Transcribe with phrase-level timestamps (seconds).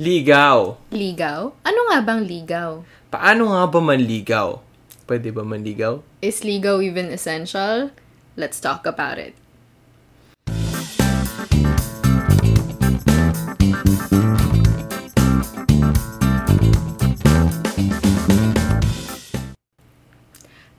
[0.00, 0.80] Ligaw.
[0.96, 1.52] Ligaw?
[1.60, 2.80] Ano nga bang ligaw?
[3.12, 4.56] Paano nga ba manligaw?
[5.04, 6.00] Pwede ba manligaw?
[6.24, 7.92] Is ligaw even essential?
[8.32, 9.36] Let's talk about it.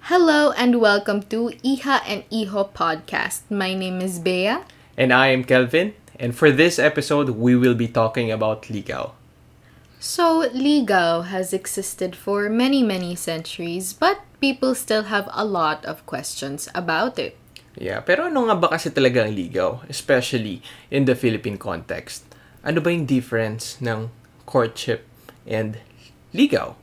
[0.09, 3.45] Hello and welcome to Iha and Iho podcast.
[3.53, 4.65] My name is Bea.
[4.97, 5.93] And I am Kelvin.
[6.21, 9.17] And for this episode, we will be talking about ligaw.
[9.97, 16.05] So, ligaw has existed for many, many centuries, but people still have a lot of
[16.05, 17.41] questions about it.
[17.73, 19.81] Yeah, pero ano nga ba kasi talaga ang ligaw?
[19.89, 20.61] Especially
[20.93, 22.29] in the Philippine context.
[22.61, 24.13] Ano ba yung difference ng
[24.45, 25.09] courtship
[25.49, 25.81] and
[26.37, 26.77] ligaw?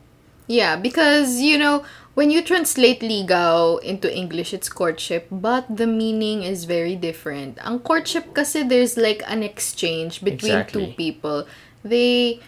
[0.48, 1.84] Yeah, because, you know,
[2.16, 7.58] when you translate ligaw into English, it's courtship, but the meaning is very different.
[7.62, 10.86] Ang courtship kasi there's like an exchange between Exactly.
[10.88, 11.46] two people.
[11.84, 12.40] They,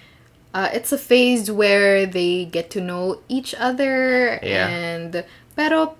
[0.57, 4.67] uh, it's a phase where they get to know each other Yeah.
[4.67, 5.23] and,
[5.55, 5.95] pero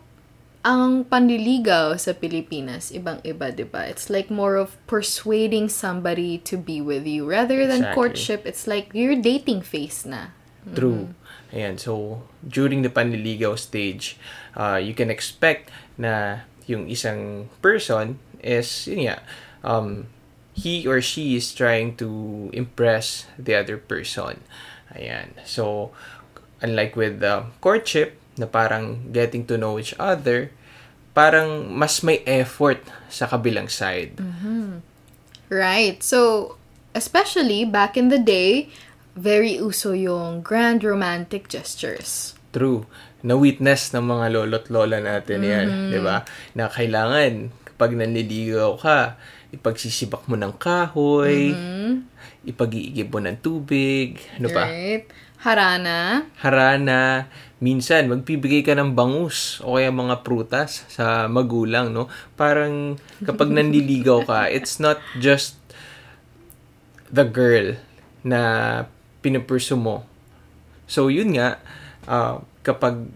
[0.65, 3.85] ang panliligaw sa Pilipinas, ibang-iba, di ba?
[3.89, 7.29] It's like more of persuading somebody to be with you.
[7.29, 7.97] Rather than Exactly.
[7.97, 10.33] courtship, it's like your dating phase na.
[10.77, 11.13] True.
[11.51, 14.21] Ayan, so during the panliligaw stage,
[14.55, 19.19] uh, you can expect na yung isang person is, yun nga,
[19.67, 20.07] um,
[20.55, 24.39] he or she is trying to impress the other person.
[24.95, 25.35] Ayan.
[25.43, 25.91] So,
[26.63, 30.49] unlike with the courtship, na parang getting to know each other,
[31.13, 32.81] parang mas may effort
[33.13, 34.17] sa kabilang side.
[35.51, 36.01] Right.
[36.01, 36.55] So,
[36.95, 38.73] especially back in the day,
[39.15, 42.35] very uso yung grand romantic gestures.
[42.51, 42.87] True.
[43.21, 46.25] Na-witness ng mga lolo't lola natin yan, di ba?
[46.57, 49.21] Na kailangan, kapag nanliligaw ka,
[49.53, 51.53] ipagsisibak mo ng kahoy,
[52.47, 54.67] ipag-iigib mo ng tubig, ano pa?
[54.67, 55.05] Right?
[55.41, 56.29] Harana.
[56.45, 57.33] Harana,
[57.65, 62.13] minsan magbibigay ka ng bangus o kaya mga prutas sa magulang, no?
[62.37, 65.57] Parang kapag nanliligaw ka, it's not just
[67.09, 67.77] the girl
[68.21, 68.41] na
[69.21, 70.05] pinupursu mo.
[70.91, 71.63] So, yun nga,
[72.09, 73.09] ah, kapag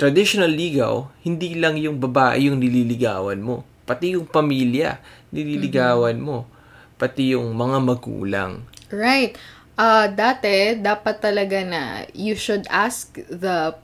[0.00, 3.62] traditional ligaw, hindi lang yung babae yung nililigawan mo.
[3.84, 4.98] Pati yung pamilya,
[5.30, 6.48] nililigawan mo.
[6.96, 8.64] Pati yung mga magulang.
[8.88, 9.36] Right.
[9.74, 13.74] Uh, dati, dapat talaga na you should ask the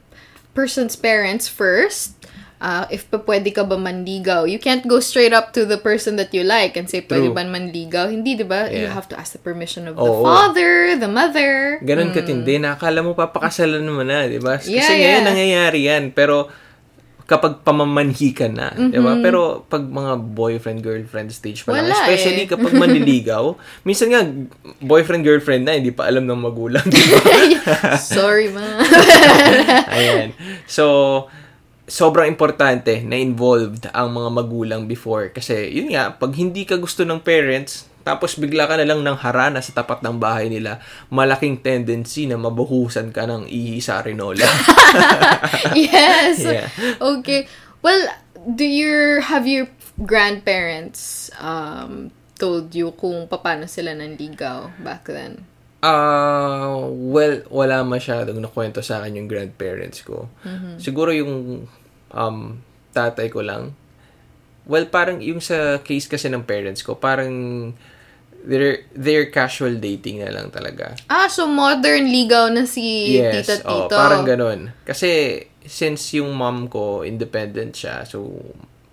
[0.55, 2.20] person's parents first
[2.61, 4.45] uh, if pa pwede ka ba manligaw.
[4.45, 7.35] You can't go straight up to the person that you like and say, pwede True.
[7.35, 8.09] ba manligaw?
[8.09, 8.69] Hindi, di ba?
[8.69, 8.95] You Yeah.
[8.95, 10.23] have to ask the permission of the Oo.
[10.23, 11.81] father, the mother.
[11.81, 14.61] Ganon katindi na akala mo papakasalan mo na, di ba?
[14.61, 15.27] Kasi Yeah, ngayon yeah.
[15.27, 16.05] nangyayari yan.
[16.13, 16.53] Pero
[17.25, 19.15] kapag pamamanhi ka na, di ba?
[19.23, 21.95] Pero pag mga boyfriend-girlfriend stage pa lang, Mm-hmm.
[21.95, 22.51] Wala especially eh.
[22.51, 23.55] kapag manliligaw,
[23.87, 24.27] minsan nga,
[24.83, 27.23] boyfriend-girlfriend na, hindi pa alam ng magulang, di ba?
[27.97, 28.83] Sorry, ma.
[29.95, 30.35] Ayan.
[30.67, 31.31] So,
[31.91, 35.35] sobrang importante na involved ang mga magulang before.
[35.35, 39.19] Kasi, yun nga, pag hindi ka gusto ng parents, tapos bigla ka na lang ng
[39.19, 40.79] harana sa tapat ng bahay nila,
[41.13, 44.01] malaking tendency na mabuhusan ka ng ihi sa
[45.77, 46.41] yes.
[46.41, 46.71] Yeah.
[46.97, 47.51] Okay.
[47.85, 48.09] Well,
[48.47, 49.69] do your have your
[50.01, 52.09] grandparents um
[52.41, 55.45] told you kung paano sila nanligaw back then?
[55.81, 60.29] Ah, well, wala masyadong nakwento sa akin yung grandparents ko.
[60.77, 61.65] Siguro yung
[62.15, 62.63] um,
[62.93, 63.75] tatay ko lang.
[64.67, 67.33] Well, parang yung sa case kasi ng parents ko, parang
[68.47, 70.95] they're, they're casual dating na lang talaga.
[71.11, 73.97] Ah, so modern ligaw na si Yes, tita oh, tito.
[73.99, 74.71] parang ganun.
[74.87, 78.31] Kasi, since yung mom ko, independent siya, so,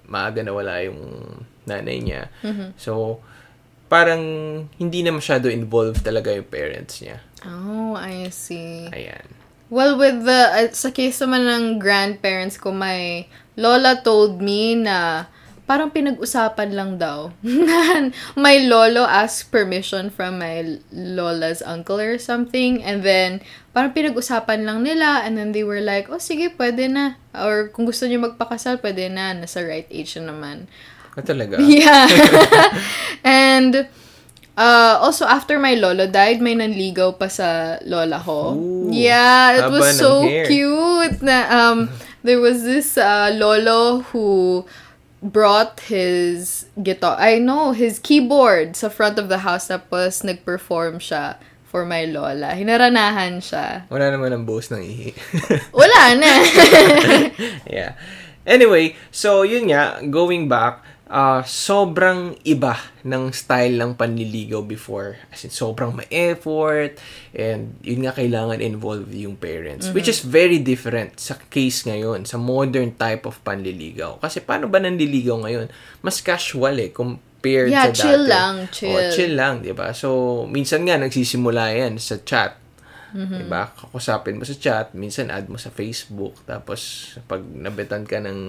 [0.08, 1.00] maaga na wala yung
[1.68, 2.32] nanay niya.
[2.42, 2.80] Mm-hmm.
[2.80, 3.22] So,
[3.88, 4.24] parang
[4.80, 7.24] hindi na masyado involved talaga yung parents niya.
[7.48, 8.88] Oh, I see.
[8.92, 9.37] Ayan.
[9.68, 13.28] Well, with the uh, sa case naman ng grandparents ko, my
[13.60, 15.28] lola told me na
[15.68, 17.36] parang pinag-usapan lang daw.
[18.40, 23.44] my lolo asked permission from my lola's uncle or something and then
[23.76, 27.20] parang pinag-usapan lang nila and then they were like, oh sige, pwede na.
[27.36, 29.36] Or kung gusto niyo magpakasal, pwede na.
[29.36, 30.72] Nasa right age na naman.
[31.20, 31.60] Ah, talaga?
[31.68, 32.08] Yeah.
[33.28, 33.92] and
[34.58, 38.58] uh, also after my lolo died, may nanligaw pa sa lola ko.
[38.58, 40.50] Ooh, yeah, it was so hair.
[40.50, 41.22] cute.
[41.22, 41.94] Na um
[42.28, 44.66] there was this uh, lolo who
[45.22, 51.42] brought his guitar, I know, his keyboard sa front of the house tapos nag-perform siya
[51.68, 52.54] for my lola.
[52.54, 53.90] Hinaranahan siya.
[53.92, 55.12] Wala naman ang boss ng ihi.
[55.80, 56.32] Wala na.
[57.68, 57.98] yeah.
[58.48, 65.16] Anyway, so yun nga, going back, ah, sobrang iba ng style ng panliligaw before.
[65.32, 67.00] As in, sobrang may effort
[67.32, 69.92] and yun nga kailangan involve yung parents.
[69.96, 74.20] Which is very different sa case ngayon, sa modern type of panliligaw.
[74.20, 75.68] Kasi paano ba nanliligaw ngayon?
[76.04, 78.02] Mas casual eh, compared Yeah, sa dati.
[78.04, 78.92] chill lang, chill.
[78.92, 79.96] Oh, chill lang, di ba?
[79.96, 82.60] So, minsan nga nagsisimula yan sa chat.
[83.16, 83.40] Mm-hmm.
[83.48, 83.72] Diba?
[83.72, 88.40] Kakusapin mo sa chat, minsan add mo sa Facebook, tapos pag nabetan ka ng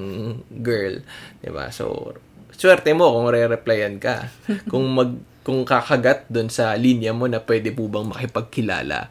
[0.67, 0.99] girl,
[1.39, 1.71] diba?
[1.71, 2.19] So,
[2.55, 4.31] swerte mo kung re-replyan ka.
[4.71, 5.13] kung mag
[5.49, 9.09] kung kakagat doon sa linya mo na pwede po bang makipagkilala.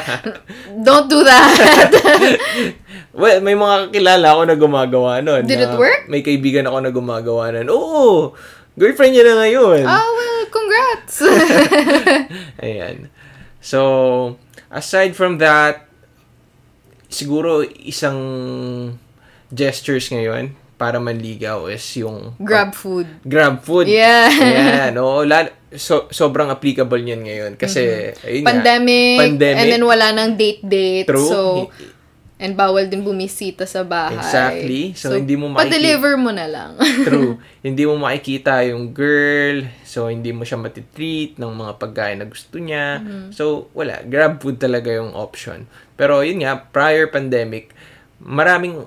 [0.84, 1.56] Don't do that.
[3.16, 5.48] Well, may mga kakilala ako na gumagawa nun.
[5.48, 6.04] Did it work?
[6.04, 7.72] May kaibigan ako na gumagawa nun.
[7.72, 8.36] Oo!
[8.76, 9.88] Girlfriend niya na ngayon.
[9.88, 11.24] oh, well, congrats.
[12.60, 13.08] Ayan.
[13.64, 14.36] So,
[14.68, 15.88] aside from that,
[17.08, 18.20] siguro isang
[19.48, 23.08] gestures ngayon para manligaw is yung Grab food.
[23.22, 23.88] grab food.
[23.88, 24.28] Yeah.
[24.28, 24.92] Ayan.
[24.96, 27.52] Oo, lalo, so, sobrang applicable niyan ngayon.
[27.54, 28.44] Kasi, ayun nga, Mm-hmm.
[28.46, 29.56] Pandemic, Pandemic.
[29.56, 31.08] and then wala nang date-date.
[31.08, 31.24] True.
[31.26, 31.38] So,
[32.36, 34.20] and bawal din bumisita sa bahay.
[34.20, 34.92] Exactly.
[34.92, 36.70] So, hindi mo makiki- Pa-deliver mo na lang.
[37.08, 37.40] True.
[37.58, 39.64] hindi mo makikita yung girl.
[39.82, 43.00] So, hindi mo siya matitreat ng mga pagkain na gusto niya.
[43.00, 43.32] Mm-hmm.
[43.32, 44.04] So, wala.
[44.04, 45.64] Grab food talaga yung option.
[45.96, 47.72] Pero, yun nga, prior pandemic,
[48.18, 48.84] maraming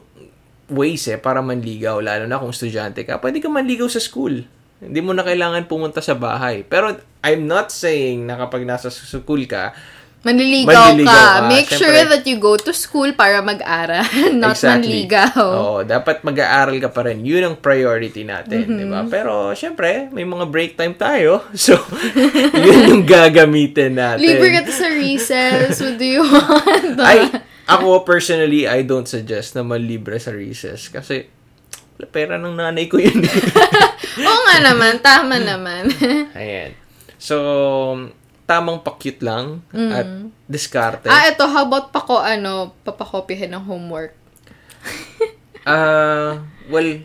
[0.70, 2.00] ways eh para manligaw.
[2.00, 3.18] Lalo na kung estudyante ka.
[3.18, 4.46] Pwede ka manligaw sa school.
[4.80, 6.64] Hindi mo na kailangan pumunta sa bahay.
[6.64, 9.76] Pero, I'm not saying na kapag nasa school ka,
[10.20, 10.68] Manliligaw,
[11.00, 11.32] Manliligaw ka.
[11.32, 11.48] ka.
[11.48, 12.12] Make sure Siyempre.
[12.12, 14.04] that you go to school para mag-aral,
[14.36, 15.32] not manligaw.
[15.40, 17.24] Oo, dapat mag-aaral ka pa rin.
[17.24, 18.80] Yun ang priority natin, Mm-hmm.
[18.80, 19.08] di ba?
[19.08, 21.48] Pero, syempre, may mga break time tayo.
[21.56, 21.80] So,
[22.52, 24.20] yun yung gagamitin natin.
[24.20, 25.80] Libre ka to sa recess.
[25.80, 27.00] What do you want?
[27.00, 27.32] Ay,
[27.70, 30.90] ako personally, I don't suggest na manlibre sa recess.
[30.90, 31.30] Kasi,
[32.10, 33.22] pera ng nanay ko yun.
[34.28, 34.98] Oo nga naman.
[35.00, 35.92] Tama naman.
[36.40, 36.74] Ayan.
[37.20, 37.36] So,
[38.44, 40.08] tamang pa-cute lang at
[40.48, 41.06] diskarte.
[41.06, 41.46] ah, eto.
[41.46, 44.16] How about pa ko, ano, papakopihin ng homework?
[45.68, 46.40] Ah,
[46.72, 47.04] well,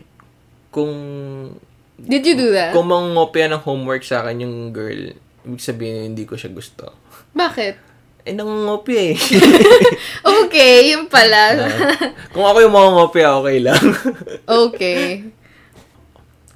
[0.71, 0.95] kung
[1.99, 2.71] Did you do that?
[2.73, 5.11] Kung mangungopia ng homework sa akin yung girl,
[5.45, 6.95] ibig sabihin hindi ko siya gusto.
[7.35, 7.75] Bakit?
[8.25, 9.17] Eh, nangungopia eh.
[10.45, 11.69] Okay, yun pala.
[12.33, 13.77] Kung ako yung mangungopia, okay lang.
[14.65, 15.29] okay.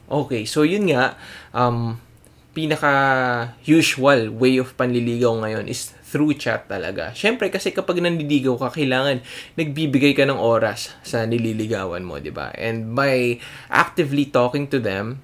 [0.09, 1.13] okay, so yun nga,
[1.53, 2.01] um,
[2.57, 7.13] pinaka-usual way of panliligaw ngayon is through chat talaga.
[7.13, 9.21] Siyempre, kasi kapag nanliligaw ka, kailangan
[9.53, 12.49] nagbibigay ka ng oras sa nililigawan mo, di ba?
[12.57, 13.37] And by
[13.69, 15.21] actively talking to them,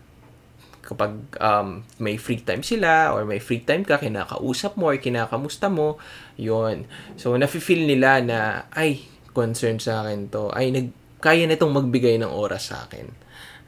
[0.85, 5.65] kapag um, may free time sila or may free time ka, kinakausap mo or kinakamusta
[5.67, 5.97] mo,
[6.37, 6.85] yon
[7.17, 9.01] So, nafe-feel nila na, ay,
[9.33, 10.53] concern sa akin to.
[10.53, 13.09] Ay, nag, kaya nitong magbigay ng oras sa akin.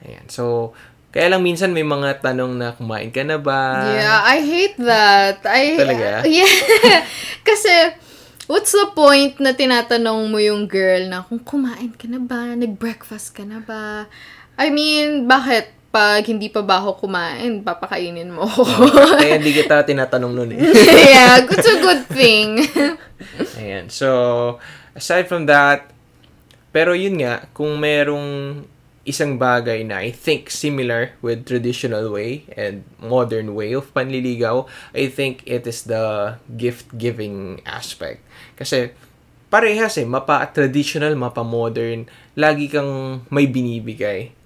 [0.05, 0.29] Ayan.
[0.29, 0.71] So,
[1.09, 3.89] kaya lang minsan may mga tanong na kumain ka na ba?
[3.97, 5.41] Yeah, I hate that.
[5.41, 6.21] I Talaga?
[6.37, 7.01] Yeah.
[7.41, 7.97] Kasi
[8.45, 13.33] what's the point na tinatanong mo yung girl na kung kumain ka na ba, nag-breakfast
[13.33, 14.05] ka na ba?
[14.57, 18.63] I mean, bakit pag hindi pa ba ako kumain, papakainin mo ako?
[19.17, 20.59] Kaya hindi kita tinatanong nun eh.
[21.15, 22.61] yeah, it's a good thing.
[23.59, 23.87] Ayan.
[23.87, 24.59] So,
[24.93, 25.89] aside from that,
[26.75, 28.61] pero yun nga, kung merong
[29.07, 35.07] isang bagay na I think similar with traditional way and modern way of panliligaw, I
[35.07, 38.21] think it is the gift-giving aspect.
[38.59, 38.91] Kasi
[39.47, 44.36] parehas eh, mapa-traditional, mapa-modern, lagi kang may binibigay.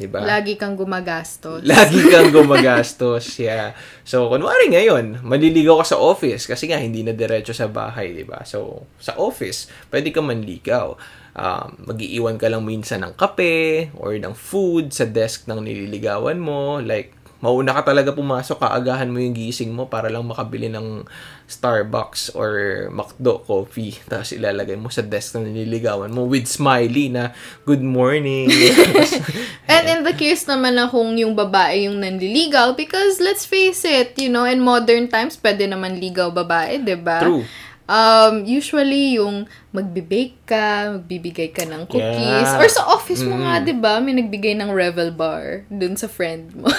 [0.00, 0.24] Diba?
[0.24, 1.60] Lagi kang gumagastos.
[1.60, 3.76] Lagi kang gumagastos, yeah.
[4.00, 8.24] So, kunwari ngayon, maliligaw ka sa office kasi nga hindi na diretso sa bahay, di
[8.24, 8.40] ba?
[8.48, 10.96] So, sa office, pwede ka manligaw.
[11.36, 16.80] Um, mag-iiwan ka lang minsan ng kape or ng food sa desk ng nililigawan mo.
[16.80, 21.08] Like, mauna ka talaga pumasok, kaagahan mo yung gising mo para lang makabili ng
[21.48, 23.96] Starbucks or McDo coffee.
[24.10, 27.32] Tapos ilalagay mo sa desk ng nililigawan mo with smiley na,
[27.64, 28.52] good morning.
[29.72, 34.14] And in the case naman na kung yung babae yung nanliligaw, because let's face it,
[34.20, 37.24] you know, in modern times, pwede naman ligaw babae, ba?
[37.24, 37.44] True.
[37.90, 42.46] Um, usually, yung magbe-bake ka, magbibigay ka ng cookies.
[42.46, 42.62] Yeah.
[42.62, 43.98] Or sa office mo nga, di ba?
[43.98, 46.70] May nagbigay ng Revel Bar dun sa friend mo.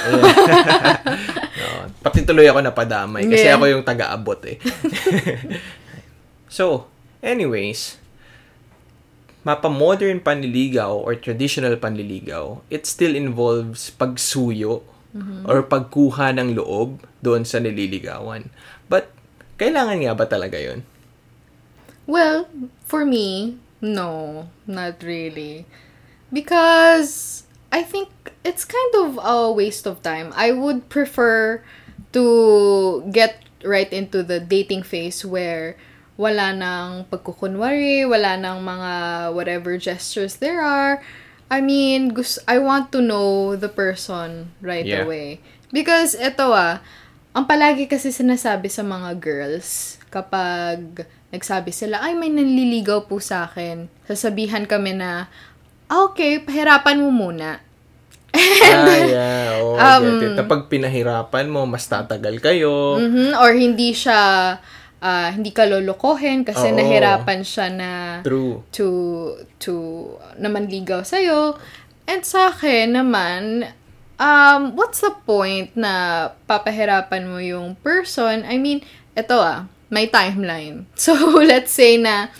[1.59, 1.67] no,
[2.07, 3.59] pati tuloy ako napadamay kasi Yeah.
[3.59, 4.55] ako yung taga-abot eh.
[6.47, 6.87] so,
[7.19, 7.99] anyways,
[9.43, 14.79] mapa-modern panliligaw or traditional panliligaw, it still involves pagsuyo
[15.43, 18.47] or pagkuha ng loob doon sa nililigawan.
[18.87, 19.11] But,
[19.59, 20.87] kailangan nga ba talaga yun?
[22.11, 22.51] Well,
[22.83, 25.63] for me, no, not really.
[26.31, 28.11] Because, I think
[28.43, 30.35] it's kind of a waste of time.
[30.35, 31.63] I would prefer
[32.11, 32.25] to
[33.11, 35.77] get right into the dating phase where
[36.19, 38.91] wala nang pagkukunwari, wala nang mga
[39.33, 40.99] whatever gestures there are.
[41.51, 42.11] I mean,
[42.47, 45.03] I want to know the person right Yeah.
[45.03, 45.39] away.
[45.71, 46.79] Because ito ah,
[47.31, 53.47] ang palagi kasi sinasabi sa mga girls kapag nagsabi sila, ay may nanliligaw po sa
[53.47, 53.87] akin.
[54.03, 55.31] Sasabihan kami na,
[55.87, 57.59] "Ah, okay, pahirapan mo muna.
[58.31, 59.59] ah, yeah.
[59.59, 60.37] Oh, Um, get it.
[60.37, 62.95] Kapag pinahirapan mo, mas tatagal kayo.
[62.97, 64.55] Mhm, Or hindi siya,
[64.99, 66.77] ah, hindi ka lolokohin kasi Oo.
[66.77, 67.89] nahirapan siya na
[68.23, 68.63] True.
[68.71, 68.87] to,
[69.57, 69.73] to
[70.37, 71.59] naman ligaw sa'yo.
[72.07, 73.67] And sa akin naman,
[74.15, 78.43] um, what's the point na papahirapan mo yung person?
[78.43, 78.79] I mean,
[79.11, 80.87] eto ah, may timeline.
[80.95, 82.31] So, let's say na,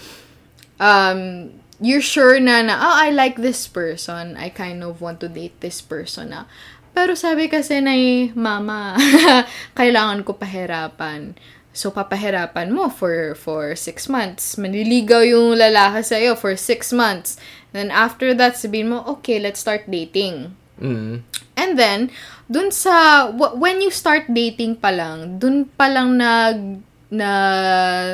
[0.79, 1.51] um,
[1.83, 4.39] you're sure na na, oh, I like this person.
[4.39, 6.47] I kind of want to date this person na.
[6.95, 7.95] Pero sabi kasi na
[8.33, 8.95] mama,
[9.79, 11.35] kailangan ko pahirapan.
[11.71, 14.59] So, papahirapan mo for, for six months.
[14.59, 17.39] Manliligaw yung lalaki sa'yo for six months.
[17.71, 20.51] Then, after that, sabihin mo, okay, let's start dating.
[20.75, 21.23] Mm.
[21.55, 22.11] And then,
[22.51, 27.29] dun sa, w- when you start dating pa lang, dun pa lang nag, na,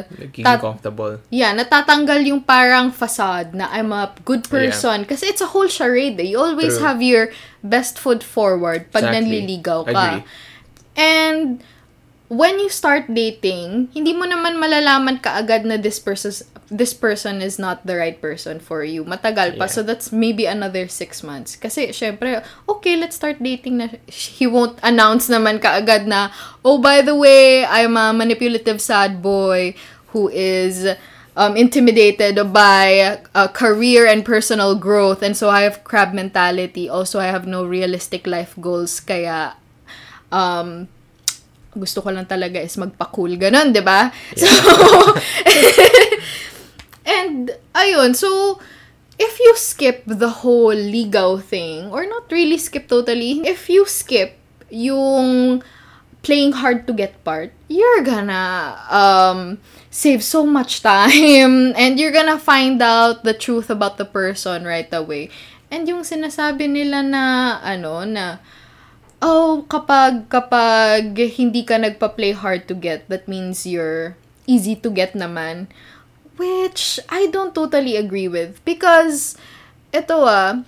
[0.10, 1.22] Nagiging tat- comfortable.
[1.30, 5.06] yeah, natatanggal yung parang facade na I'm a good person.
[5.06, 6.18] Kasi it's a whole charade.
[6.18, 6.34] Eh.
[6.34, 6.86] You always True.
[6.86, 7.30] have your
[7.62, 9.14] best foot forward pag Exactly.
[9.22, 9.94] nanliligaw ka.
[9.94, 10.22] Agree.
[10.98, 11.62] And
[12.28, 16.34] when you start dating, hindi mo naman malalaman kaagad na this person
[16.68, 19.04] this person is not the right person for you.
[19.04, 19.66] Matagal pa.
[19.68, 19.72] Yeah.
[19.72, 21.56] So that's maybe another six months.
[21.56, 23.88] Kasi syempre, okay, let's start dating na.
[24.08, 26.30] He won't announce naman kaagad na,
[26.68, 29.76] oh, by the way, I'm a manipulative sad boy
[30.12, 30.96] who is
[31.38, 35.24] um, intimidated by uh, career and personal growth.
[35.24, 36.90] And so I have crab mentality.
[36.90, 39.00] Also, I have no realistic life goals.
[39.00, 39.56] Kaya,
[40.32, 40.92] um,
[41.78, 43.38] gusto ko lang talaga is magpa-cool.
[43.38, 44.12] Ganon, di ba?
[44.36, 44.50] So,
[47.08, 48.60] and, ayun, so,
[49.18, 54.38] if you skip the whole ligaw thing, or not really skip totally, if you skip
[54.70, 55.62] yung
[56.22, 59.58] playing hard to get part, you're gonna um,
[59.90, 64.92] save so much time and you're gonna find out the truth about the person right
[64.94, 65.30] away.
[65.72, 67.24] And yung sinasabi nila na,
[67.64, 68.40] ano, na,
[69.20, 74.16] oh, kapag, kapag hindi ka nagpa-play hard to get, that means you're
[74.48, 75.68] easy to get naman.
[76.38, 78.64] Which I don't totally agree with.
[78.64, 79.36] Because,
[79.94, 80.62] ito ah,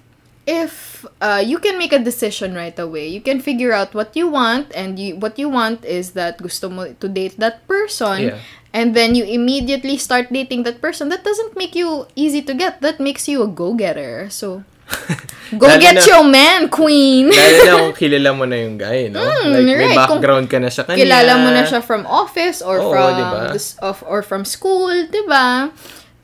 [0.49, 4.27] if uh, you can make a decision right away, you can figure out what you
[4.27, 8.37] want, and you, what you want is that gusto mo to date that person, Yeah.
[8.73, 11.09] and then you immediately start dating that person.
[11.13, 12.81] That doesn't make you easy to get.
[12.81, 14.29] That makes you a go-getter.
[14.33, 14.65] So,
[15.57, 17.33] go Lalo get na- your man, queen!
[17.33, 19.21] Lalo na kung kilala mo na yung guy, no?
[19.21, 19.79] like, may Mm, right.
[19.79, 21.01] Kung background ka na sa kanya.
[21.01, 23.53] kilala mo na siya from office or Oo, from diba?
[23.53, 25.73] this, of, or from school, 'di ba?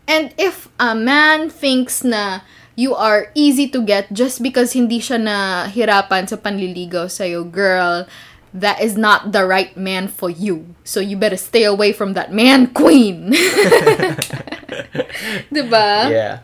[0.06, 2.46] And if a man thinks na
[2.78, 8.06] you are easy to get just because hindi siya na hirapan sa panliligaw sa girl,
[8.54, 10.70] that is not the right man for you.
[10.86, 13.32] So you better stay away from that man, queen.
[15.52, 16.10] 'Di ba?
[16.12, 16.36] Yeah.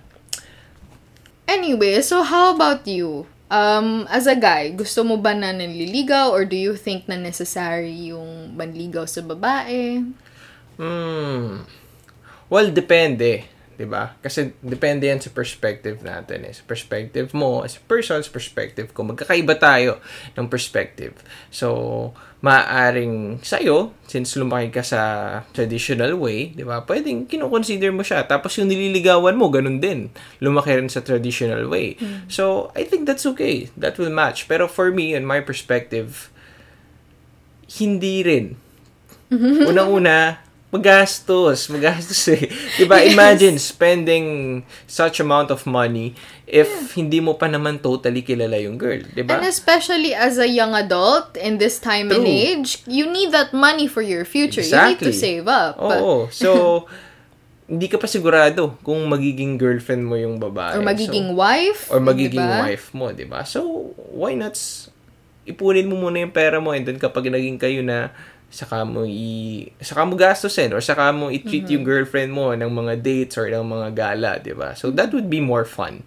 [1.51, 3.27] Anyway, so how about you?
[3.51, 7.91] Um, as a guy, gusto mo ba na nanliligaw or do you think na necessary
[8.15, 9.99] yung manligaw sa babae?
[10.79, 11.67] Hmm.
[12.47, 13.50] Well, depende.
[13.81, 14.13] 'Di ba?
[14.21, 16.45] Kasi depende yan sa perspective natin.
[16.45, 16.53] Eh.
[16.53, 19.97] Sa perspective mo, as a person, sa perspective ko, magkakaiba tayo
[20.37, 21.17] ng perspective.
[21.49, 22.13] So,
[22.45, 25.01] maaaring sa'yo, since lumaki ka sa
[25.49, 26.85] traditional way, 'di ba?
[26.85, 28.29] Pwedeng kinoconsider mo siya.
[28.29, 30.13] Tapos yung nililigawan mo, ganun din.
[30.37, 31.97] Lumaki rin sa traditional way.
[32.29, 33.73] So, I think that's okay.
[33.73, 34.45] That will match.
[34.45, 36.29] Pero for me, in my perspective,
[37.81, 38.61] hindi rin.
[39.71, 41.67] Unang-una, magastos.
[41.67, 42.47] Magastos eh.
[42.79, 43.03] Diba?
[43.03, 43.11] Yes.
[43.13, 44.25] Imagine spending
[44.87, 46.15] such amount of money
[46.47, 49.03] if hindi mo pa naman totally kilala yung girl.
[49.11, 49.35] Diba?
[49.35, 52.31] And especially as a young adult in this time and True.
[52.31, 54.63] age, you need that money for your future.
[54.63, 55.43] You need to Exactly.
[55.43, 55.75] save up.
[55.77, 56.31] Oo.
[56.31, 56.49] So,
[57.71, 60.75] hindi ka pa sigurado kung magiging girlfriend mo yung babae.
[60.75, 61.81] Or magiging So, wife.
[61.87, 62.63] or magiging diba?
[62.67, 63.47] wife mo, di ba?
[63.47, 64.55] So, why not
[65.41, 68.13] ipunin mo muna yung pera mo and then kapag naging kayo na
[68.51, 71.73] saka mo i saka mo gastusin or saka mo i-treat Mm-hmm.
[71.73, 74.75] yung girlfriend mo ng mga dates or ng mga gala, 'di ba?
[74.75, 76.03] So that would be more fun.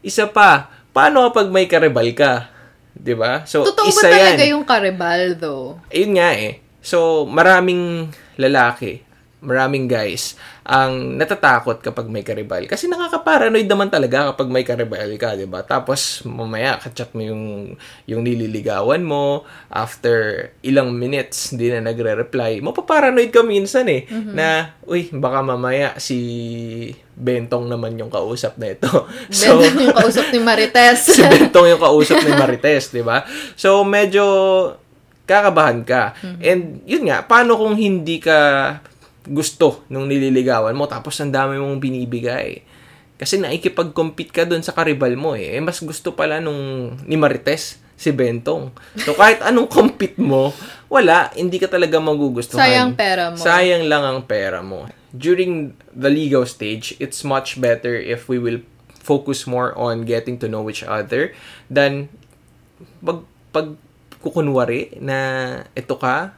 [0.00, 2.46] Isa pa, paano kapag may karibal ka?
[2.94, 3.42] 'Di ba?
[3.44, 4.54] So Totoo ba isa talaga yan.
[4.54, 5.82] yung karibal though?
[5.90, 6.62] Ayun nga eh.
[6.80, 9.04] So, maraming lalaki
[9.40, 10.36] maraming guys
[10.70, 12.62] ang natatakot kapag may karibal.
[12.70, 15.66] Kasi nakaka-paranoid naman talaga kapag may karibal ka, 'di ba?
[15.66, 17.74] Tapos mamaya ka-chat mo yung
[18.06, 22.62] yung nililigawan mo after ilang minutes hindi na nagre-reply.
[22.62, 26.18] Mapaparanoid ka minsan eh na uy, baka mamaya si
[27.20, 28.88] Bentong naman yung kausap na ito.
[29.34, 31.10] So, yung kausap ni Marites.
[31.18, 33.26] si Bentong yung kausap ni Marites, 'di ba?
[33.58, 34.22] So medyo
[35.26, 36.14] kakabahan ka.
[36.42, 38.38] And yun nga, paano kung hindi ka
[39.28, 42.64] gusto nung nililigawan mo tapos ang dami mong binibigay?
[43.20, 45.52] Kasi naikipag-compete ka doon sa karibal mo eh.
[45.52, 45.60] eh.
[45.60, 48.72] Mas gusto pala nung ni Marites si Bentong.
[48.96, 50.56] So kahit anong compete mo,
[50.88, 52.64] wala, hindi ka talaga magugustuhan.
[52.64, 53.36] Sayang pera mo.
[53.36, 54.88] Sayang lang ang pera mo.
[55.12, 58.64] During the ligaw stage, it's much better if we will
[58.96, 61.36] focus more on getting to know each other
[61.68, 62.08] than
[63.04, 63.20] pag,
[63.52, 63.76] pag
[64.24, 65.18] kukunwari na
[65.76, 66.32] ito ka,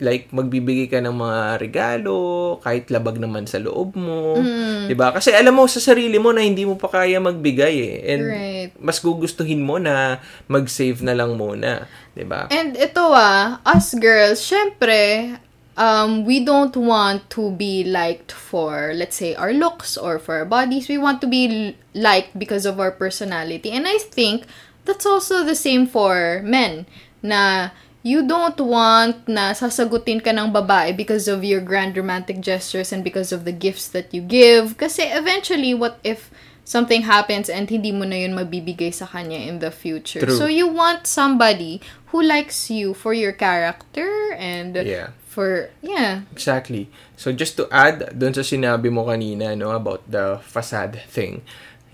[0.00, 2.16] like magbibigay ka ng mga regalo
[2.60, 4.88] kahit labag naman sa loob mo, Mm.
[4.88, 5.12] 'di ba?
[5.12, 7.96] Kasi alam mo sa sarili mo na hindi mo pa kaya magbigay eh.
[8.16, 8.70] And Right.
[8.80, 11.84] mas gugustuhin mo na mag-save na lang muna,
[12.16, 12.48] 'di ba?
[12.48, 15.36] And ito ah, us girls, syempre,
[15.76, 20.48] um, we don't want to be liked for, let's say, our looks or for our
[20.48, 20.88] bodies.
[20.88, 23.70] We want to be liked because of our personality.
[23.70, 24.44] And I think
[24.84, 26.88] that's also the same for men.
[27.20, 27.68] Na
[28.02, 33.04] you don't want na sasagutin ka ng babae because of your grand romantic gestures and
[33.04, 34.80] because of the gifts that you give.
[34.80, 36.32] Kasi eventually, what if
[36.64, 40.24] something happens and hindi mo na yun mabibigay sa kanya in the future?
[40.24, 40.36] True.
[40.36, 45.12] So you want somebody who likes you for your character and Yeah.
[45.30, 46.90] for yeah Exactly.
[47.14, 51.44] So just to add doon sa sinabi mo kanina no about the facade thing.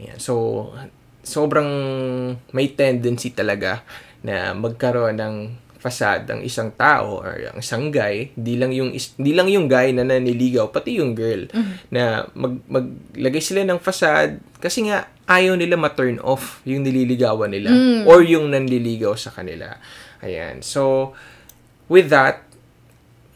[0.01, 0.17] Ayan.
[0.23, 0.73] So
[1.21, 1.69] sobrang
[2.55, 3.83] may tendency talaga
[4.25, 5.35] na magkaroon ng
[5.87, 9.71] facade ang isang tao or ang isang guy, di lang yung is, di lang yung
[9.71, 11.47] guy na naniligaw, pati yung girl
[11.95, 17.71] na mag maglagay sila ng facade kasi nga ayaw nila ma-turn off yung nililigawan nila
[18.11, 19.79] or yung nanliligaw sa kanila.
[20.27, 20.67] Ayan.
[20.67, 21.15] So
[21.87, 22.43] with that,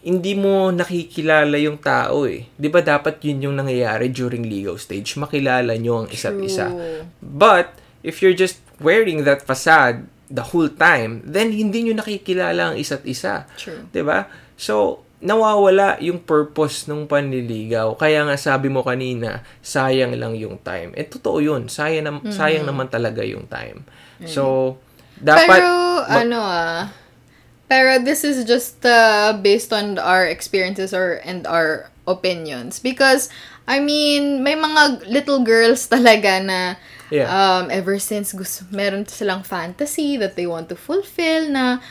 [0.02, 2.50] hindi mo nakikilala yung tao eh.
[2.59, 6.67] 'Di ba dapat yun yung nangyayari during legal stage, makilala nyo ang isa't isa.
[6.67, 7.06] True.
[7.23, 12.76] But if you're just wearing that facade the whole time, then hindi nyo nakikilala ang
[12.78, 13.50] isa't isa.
[13.58, 13.84] True.
[14.06, 14.30] ba?
[14.54, 17.93] So nawawala yung purpose ng panliligaw.
[18.00, 20.97] Kaya nga sabi mo kanina, sayang lang yung time.
[20.97, 21.69] Eh totoo 'yun.
[21.69, 23.84] Sayang nam- sayang naman talaga yung time.
[24.25, 24.76] So
[25.21, 25.71] dapat pero
[26.08, 26.80] ma- ano ah
[27.71, 33.28] pero this is just uh, based on our experiences or and our opinions because
[33.69, 36.80] I mean may mga little girls talaga na
[37.11, 37.27] Yeah.
[37.27, 41.83] um ever since gusto meron silang fantasy that they want to fulfill na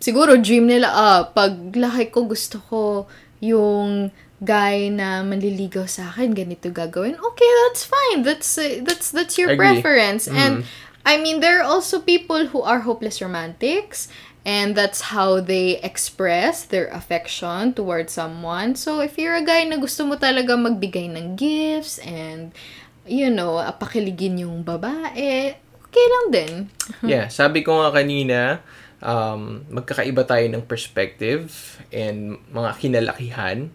[0.00, 2.82] siguro dream nila ah pag laki ko gusto ko
[3.40, 9.36] yung guy na manliligaw sa akin ganito gagawin okay that's fine that's uh, that's that's
[9.36, 9.80] your Agree.
[9.80, 10.64] preference and
[11.04, 14.08] I mean there are also people who are hopeless romantics
[14.44, 19.76] and that's how they express their affection towards someone so if you're a guy na
[19.76, 22.56] gusto mo talaga magbigay ng gifts and
[23.08, 25.56] you know apakiligin yung babae
[25.90, 26.54] okay lang din
[27.06, 28.60] Yeah, sabi ko nga kanina,
[29.00, 33.72] um, magkakaiba tayo ng perspective and mga kinalakihan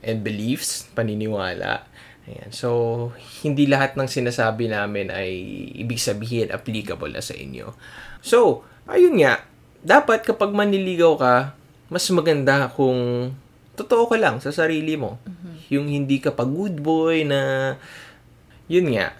[0.00, 1.84] and beliefs, paniniwala.
[2.26, 2.50] Ayan.
[2.50, 3.10] So,
[3.46, 5.30] hindi lahat ng sinasabi namin ay
[5.78, 7.70] ibig sabihin applicable na sa inyo.
[8.22, 9.46] So, ayun nga,
[9.86, 11.34] dapat kapag manliligaw ka,
[11.86, 13.30] mas maganda kung
[13.78, 15.22] totoo ka lang sa sarili mo.
[15.70, 17.74] Yung hindi ka pa good boy na,
[18.66, 19.14] yun nga,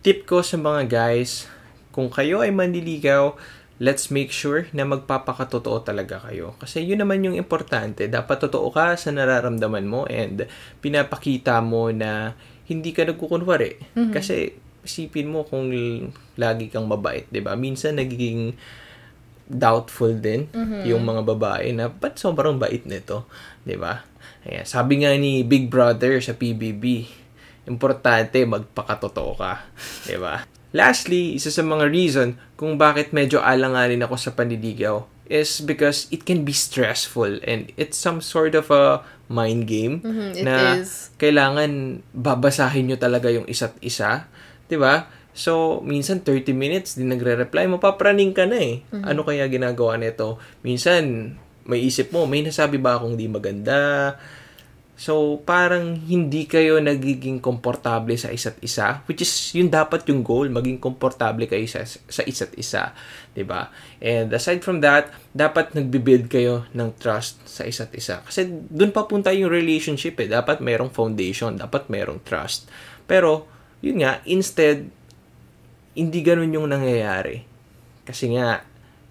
[0.00, 1.48] tip ko sa mga guys,
[1.92, 3.36] kung kayo ay manliligaw,
[3.76, 6.56] let's make sure na magpapakatotoo talaga kayo.
[6.56, 8.08] Kasi yun naman yung importante.
[8.08, 10.48] Dapat totoo ka sa nararamdaman mo and
[10.80, 12.32] pinapakita mo na
[12.66, 13.96] hindi ka nagkukunwari.
[14.12, 14.56] Kasi
[14.86, 15.68] isipin mo kung
[16.38, 17.58] lagi kang mabait, 'di ba?
[17.58, 18.54] Minsan nagiging
[19.46, 20.46] doubtful din
[20.86, 23.26] yung mga babae na ba't sobrang bait nito,
[23.66, 24.06] 'di ba?
[24.46, 27.10] Ayan, sabi nga ni Big Brother sa PBB,
[27.66, 29.66] importante magpakatotoo ka,
[30.06, 30.42] 'di ba?
[30.74, 36.22] Lastly, isa sa mga reason kung bakit medyo alanganin ako sa panliligaw is because it
[36.22, 41.10] can be stressful and it's some sort of a mind game Mhm, it na is.
[41.18, 44.30] kailangan babasahin nyo talaga yung isa't isa.
[44.68, 45.10] ba?
[45.36, 48.80] So, minsan 30 minutes din nagre-reply, mapapraning ka na eh.
[49.04, 50.40] Ano kaya ginagawa nito?
[50.64, 51.36] Minsan,
[51.68, 54.14] may isip mo, may nasabi ba akong di maganda?
[54.96, 60.48] So, parang hindi kayo nagiging komportable sa isa't isa, which is yun dapat yung goal,
[60.48, 62.96] maging komportable kayo sa, sa isa't isa,
[63.36, 63.68] 'di ba?
[64.00, 68.24] And aside from that, dapat nagbi-build kayo ng trust sa isa't isa.
[68.24, 70.32] Kasi doon papunta yung relationship eh.
[70.32, 72.64] Dapat mayroong foundation, dapat mayroong trust.
[73.04, 73.44] Pero,
[73.84, 74.88] yun nga, instead,
[75.92, 77.44] hindi ganun yung nangyayari.
[78.08, 78.64] Kasi nga,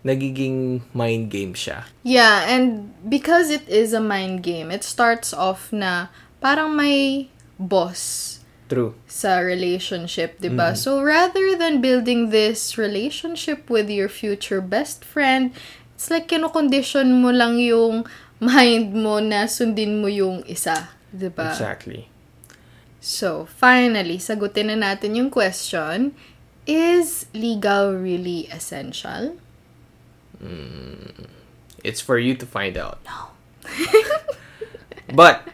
[0.06, 1.90] nagiging mind game siya.
[2.06, 8.38] Yeah, and because it is a mind game, it starts off na parang may boss
[8.70, 8.94] True.
[9.10, 10.78] sa relationship, 'di ba?
[10.78, 15.58] So rather than building this relationship with your future best friend,
[15.98, 18.06] it's like kino-condition mo lang yung
[18.38, 21.50] mind mo na sundin mo yung isa, 'di ba?
[21.50, 22.14] Exactly.
[23.06, 26.18] So, finally, sagutin na natin yung question,
[26.66, 29.38] is legal really essential?
[30.44, 31.28] Mm,
[31.84, 33.00] it's for you to find out.
[33.06, 33.30] No.
[35.14, 35.48] but,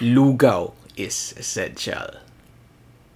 [0.00, 2.27] lugaw is essential.